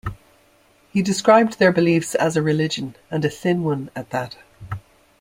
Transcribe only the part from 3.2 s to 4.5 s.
a thin one at that.